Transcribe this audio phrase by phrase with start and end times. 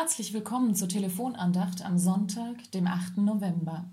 [0.00, 3.16] Herzlich willkommen zur Telefonandacht am Sonntag, dem 8.
[3.16, 3.90] November.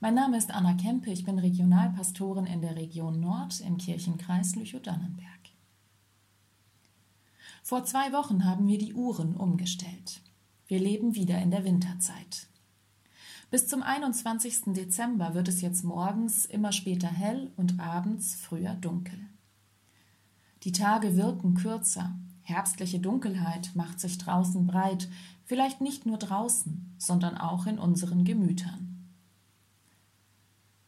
[0.00, 5.50] Mein Name ist Anna Kempe, ich bin Regionalpastorin in der Region Nord im Kirchenkreis Lüchow-Dannenberg.
[7.62, 10.22] Vor zwei Wochen haben wir die Uhren umgestellt.
[10.68, 12.46] Wir leben wieder in der Winterzeit.
[13.50, 14.72] Bis zum 21.
[14.72, 19.18] Dezember wird es jetzt morgens immer später hell und abends früher dunkel.
[20.62, 25.08] Die Tage wirken kürzer, Herbstliche Dunkelheit macht sich draußen breit,
[25.44, 28.92] vielleicht nicht nur draußen, sondern auch in unseren Gemütern.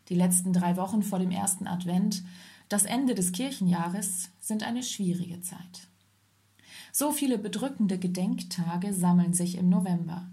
[0.09, 2.23] Die letzten drei Wochen vor dem ersten Advent,
[2.69, 5.89] das Ende des Kirchenjahres, sind eine schwierige Zeit.
[6.93, 10.29] So viele bedrückende Gedenktage sammeln sich im November.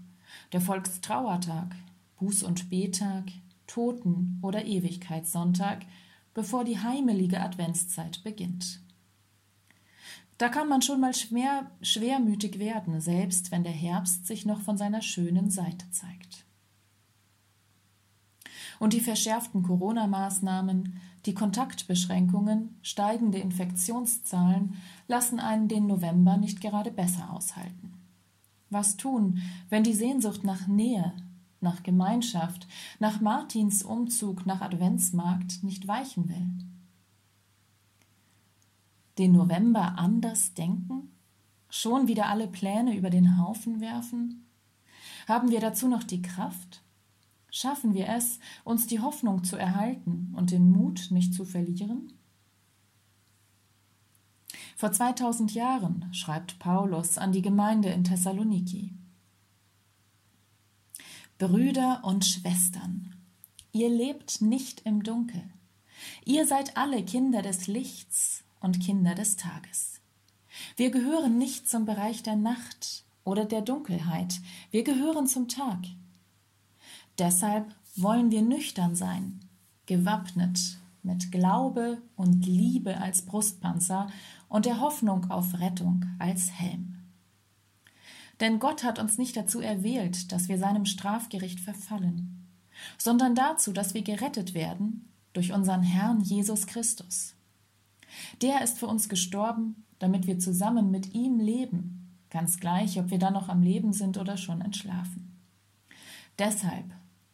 [0.52, 1.74] Der Volkstrauertag,
[2.20, 3.24] Buß- und Betag,
[3.66, 5.86] Toten- oder Ewigkeitssonntag,
[6.34, 8.81] bevor die heimelige Adventszeit beginnt.
[10.38, 14.76] Da kann man schon mal schwer, schwermütig werden, selbst wenn der Herbst sich noch von
[14.76, 16.44] seiner schönen Seite zeigt.
[18.80, 24.74] Und die verschärften Corona-Maßnahmen, die Kontaktbeschränkungen, steigende Infektionszahlen
[25.06, 27.92] lassen einen den November nicht gerade besser aushalten.
[28.70, 31.12] Was tun, wenn die Sehnsucht nach Nähe,
[31.60, 32.66] nach Gemeinschaft,
[32.98, 36.71] nach Martins Umzug nach Adventsmarkt nicht weichen will?
[39.18, 41.10] Den November anders denken?
[41.68, 44.46] Schon wieder alle Pläne über den Haufen werfen?
[45.26, 46.82] Haben wir dazu noch die Kraft?
[47.50, 52.12] Schaffen wir es, uns die Hoffnung zu erhalten und den Mut nicht zu verlieren?
[54.76, 58.94] Vor 2000 Jahren schreibt Paulus an die Gemeinde in Thessaloniki.
[61.38, 63.14] Brüder und Schwestern,
[63.72, 65.42] ihr lebt nicht im Dunkel.
[66.24, 70.00] Ihr seid alle Kinder des Lichts und Kinder des Tages.
[70.76, 75.78] Wir gehören nicht zum Bereich der Nacht oder der Dunkelheit, wir gehören zum Tag.
[77.18, 79.40] Deshalb wollen wir nüchtern sein,
[79.86, 84.08] gewappnet mit Glaube und Liebe als Brustpanzer
[84.48, 86.98] und der Hoffnung auf Rettung als Helm.
[88.40, 92.48] Denn Gott hat uns nicht dazu erwählt, dass wir seinem Strafgericht verfallen,
[92.98, 97.34] sondern dazu, dass wir gerettet werden durch unseren Herrn Jesus Christus.
[98.40, 103.18] Der ist für uns gestorben, damit wir zusammen mit ihm leben, ganz gleich, ob wir
[103.18, 105.38] dann noch am Leben sind oder schon entschlafen.
[106.38, 106.86] Deshalb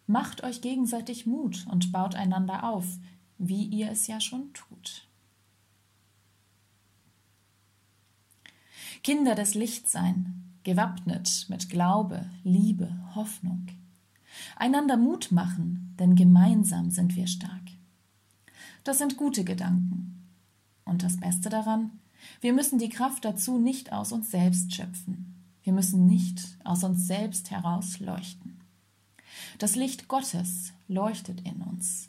[0.06, 2.99] macht euch gegenseitig Mut und baut einander auf,
[3.39, 5.06] wie ihr es ja schon tut.
[9.03, 13.69] Kinder des Lichts sein, gewappnet mit Glaube, Liebe, Hoffnung.
[14.56, 17.62] Einander Mut machen, denn gemeinsam sind wir stark.
[18.84, 20.17] Das sind gute Gedanken.
[20.88, 21.91] Und das Beste daran,
[22.41, 25.34] wir müssen die Kraft dazu nicht aus uns selbst schöpfen.
[25.62, 28.60] Wir müssen nicht aus uns selbst heraus leuchten.
[29.59, 32.09] Das Licht Gottes leuchtet in uns.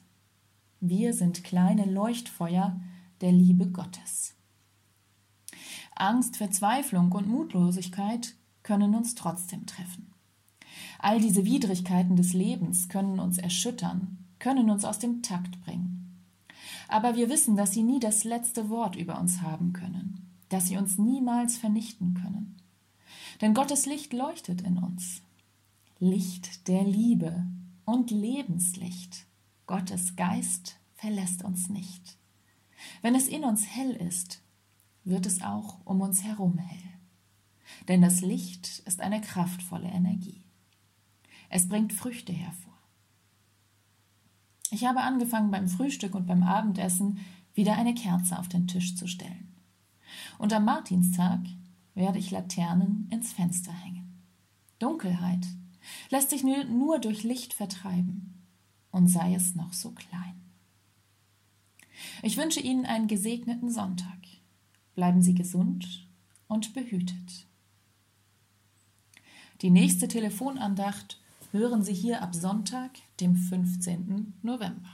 [0.79, 2.79] Wir sind kleine Leuchtfeuer
[3.19, 4.33] der Liebe Gottes.
[5.95, 10.13] Angst, Verzweiflung und Mutlosigkeit können uns trotzdem treffen.
[10.99, 15.88] All diese Widrigkeiten des Lebens können uns erschüttern, können uns aus dem Takt bringen
[16.89, 20.77] aber wir wissen, dass sie nie das letzte Wort über uns haben können, dass sie
[20.77, 22.57] uns niemals vernichten können.
[23.41, 25.21] Denn Gottes Licht leuchtet in uns.
[25.99, 27.45] Licht der Liebe
[27.85, 29.27] und Lebenslicht.
[29.67, 32.17] Gottes Geist verlässt uns nicht.
[33.01, 34.41] Wenn es in uns hell ist,
[35.03, 36.89] wird es auch um uns herum hell.
[37.87, 40.43] Denn das Licht ist eine kraftvolle Energie.
[41.49, 42.78] Es bringt Früchte hervor.
[44.71, 47.19] Ich habe angefangen beim Frühstück und beim Abendessen
[47.53, 49.55] wieder eine Kerze auf den Tisch zu stellen.
[50.37, 51.39] Und am Martinstag
[51.95, 54.23] werde ich Laternen ins Fenster hängen.
[54.79, 55.45] Dunkelheit
[56.09, 58.39] lässt sich nur durch Licht vertreiben,
[58.91, 60.41] und sei es noch so klein.
[62.23, 64.17] Ich wünsche Ihnen einen gesegneten Sonntag.
[64.95, 66.07] Bleiben Sie gesund
[66.47, 67.45] und behütet.
[69.61, 71.19] Die nächste Telefonandacht
[71.51, 74.33] hören Sie hier ab Sonntag, dem 15.
[74.41, 74.89] November.